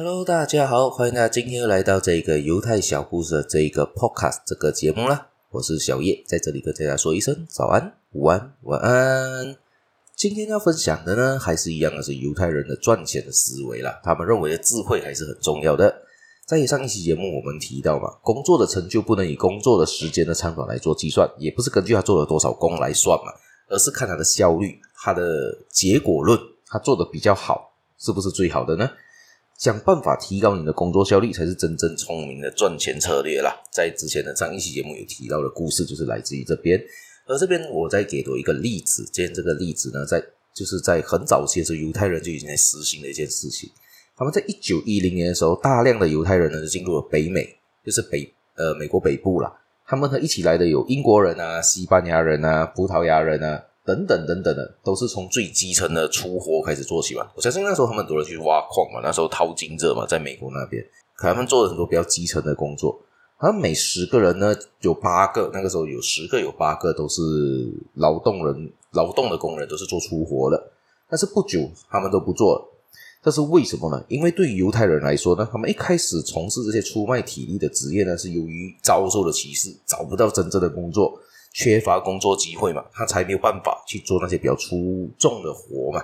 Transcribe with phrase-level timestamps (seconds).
[0.00, 5.26] Hello，大家好，欢迎大家今天又来到这个犹太小故事的这一个 Podcast 这个节目啦。
[5.50, 9.56] 我是小叶，在这里跟大家说一声早安、午安、晚安。
[10.14, 14.00] 今天要分享的呢，还是一样的是犹太人的赚钱的思维啦。
[14.04, 15.92] 他们认为的智慧还是很重要的。
[16.46, 23.32] 在上一期节目我们提到嘛，工作的成就不能以工作的时间的长短来做计算，也不是根据他做了多少工来算嘛，
[23.68, 26.38] 而是看他的效率、他的结果论，
[26.68, 28.88] 他做的比较好，是不是最好的呢？
[29.58, 33.52] 想办法提高你的工作效率，才是真正聪明的赚钱策略啦。
[33.72, 36.80] 在之前的上一期节目有提到的故事，就是来自于这边。
[37.26, 43.68] 而这边我再给多一个例子，今天这个例子呢，在就是在很早期的时候，犹太人就已经在实行的一件事情。
[44.16, 49.52] 他们在一九一零年的时候，大量的犹太人呢就进入了北美，就是北呃美国北部啦。
[49.84, 53.64] 他们和一起来的有英国人啊、西班牙人啊、葡萄牙人啊。
[53.88, 57.26] 等等等等的，都是从最基层的粗活开始做起嘛。
[57.34, 60.84] 我相信那时候他们很多人去挖矿嘛，那时候淘金者嘛，在美国那边，
[61.16, 63.00] 可他们做了很多比较基层的工作。
[63.40, 67.22] 他们每十个人呢，有八个，那个时候有十个，有八个都是
[67.94, 70.62] 劳动人、劳动的工人，都是做粗活的。
[71.08, 72.68] 但是不久，他们都不做了。
[73.22, 74.04] 这是为什么呢？
[74.08, 81.18] 因为对于犹太人来说呢，他们一开始从事这些出卖体力的职业呢，是由于遭受了歧视，找不到真正的工作。
[81.60, 86.00] 缺乏工作机会嘛，他才没有办法去做那些比较粗重的活嘛，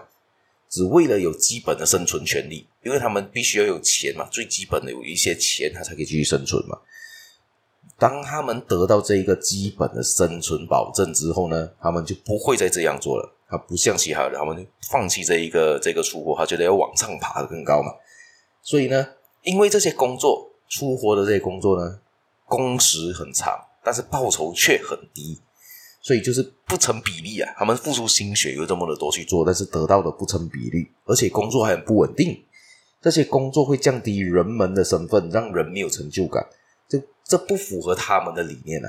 [0.69, 6.77] 只为了有基本的生存权利，因为他们必须要有钱嘛，最基本的有一些钱，他才可以继续生存嘛。
[7.97, 13.33] 当他们得到这一个基本的生存保证之后呢，他们就不会再这样做了。
[13.49, 17.93] 他不像其他人，他们就放弃这一个这个出活，他觉得要往上爬得更高嘛。
[18.61, 19.07] 所以呢，
[19.43, 22.01] 因为这些工作出活的这些工作呢，
[22.47, 23.57] 工时很长。
[23.87, 25.39] 但是报酬却很低，
[26.05, 27.51] 所以就是不成比例啊！
[27.57, 32.45] 他们付出心血有这么的多去做，但是得到的不成比例，而且工作还很不稳定。
[33.01, 36.47] 这些工作会降低人们的身份，让人没有成就感，
[36.87, 38.89] 这这不符合他们的理念啊！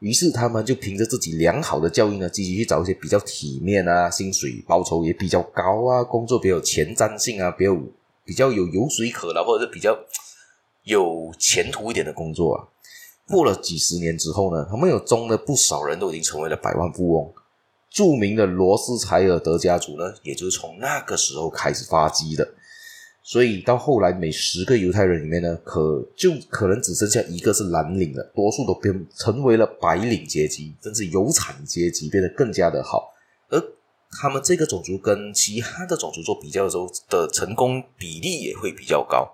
[0.00, 7.74] 于是他们就凭着自己良好的教育呢，积极去找一些比较体面啊、薪水报酬也比较高啊、工作比较前瞻性啊、比较
[8.26, 9.98] 比较有油水可捞或者是比较
[10.82, 12.68] 有前途一点的工作啊。
[13.28, 17.32] 过了几十年之后呢，他们有中的不少人都已经成为了百万富翁。
[17.90, 22.48] 著名的罗斯柴尔德家族呢，也就是从那个时候开始发迹的。
[23.22, 33.12] 所以到后来，每十个犹太人里面呢，可就可能只剩下一个是蓝领的，多数都变成为了白领阶级，甚至有产阶级，变得更加的好。
[33.48, 33.62] 而
[34.10, 39.30] 他们这个种族跟其他的种族做比较的时候的成功比例也会比较高。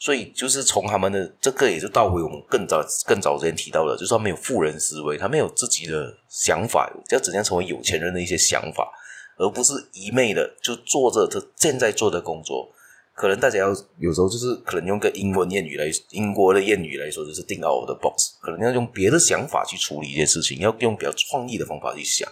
[0.00, 8.88] 所以就是从他们的这个，也就倒回我们更早更早之前提到的，就是他没有富人思维，他没有自己的想法，要怎样成为有钱人的一些想法，
[9.36, 12.72] 而不是一昧的就做着他现在做的工作。
[13.12, 22.30] 可能大家要有时候就是可能用个英文谚语来，英国的谚语来说，就是 think out of the box，可能要用别的想法去处理一些事情，要用比较创意的方法去想，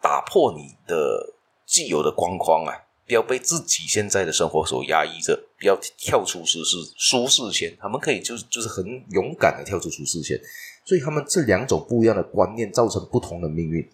[0.00, 1.34] 打破你的
[1.66, 2.86] 既有的框框啊。
[3.06, 7.76] 不要被自己现在的生活所压抑着，不要跳出舒适舒适圈。
[7.80, 10.40] 他们可以就是就是很勇敢的跳出舒适圈，
[10.84, 13.88] 所以他们这两种不一样的观念造成不同的命运，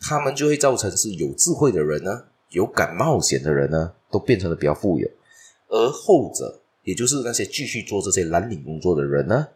[0.00, 5.08] 他们就会造成是有智慧的人呢，有敢冒险的人呢，都变成了比较富有，
[5.68, 9.48] 而后者，也就是那些继续做这些蓝领工作的人呢。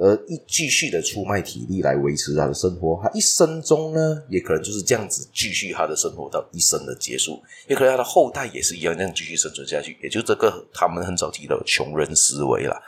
[0.00, 9.98] 而一继续的出卖体力来维持他的生活，他一生中呢，也可能就是这样子继续他的生活到一生的结束，也可能他的后代也是一样这样继续生存下去。
[10.02, 12.80] 也就这个他们很早提到穷人思维了。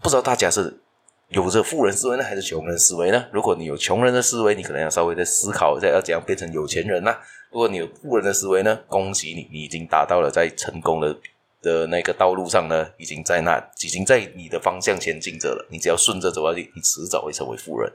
[0.00, 0.80] 不知道大家是
[1.28, 3.26] 有着富人思维呢，还是穷人思维呢？
[3.32, 7.14] 如果你有穷人的思维，你可能要稍微再思考一下，要怎样变成有钱人呢？
[7.52, 11.14] 如果你有富人的思维呢，恭喜你，你已经达到了在成功的。
[11.62, 15.66] 的那个道路上呢，已经在那，已经在你的方向前进着了。
[15.70, 17.92] 你只要顺着走下去，你迟早会成为富人。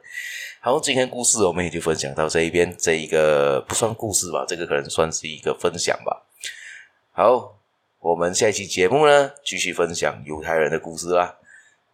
[0.62, 2.76] 好，今天故事我们也就分享到这一边。
[2.78, 6.26] 这一个不算故事吧，这个可能算是一个分享吧。
[7.12, 7.58] 好，
[8.00, 11.38] 我们下一期节目呢，继续分享犹太人的故事啦。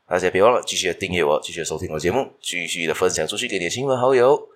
[0.08, 4.50] 大家别忘了继续订阅我，继续收听我节目，继续的分享出去给你的亲朋好友。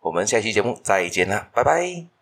[0.00, 2.19] 我们下期节目再见啦，拜拜。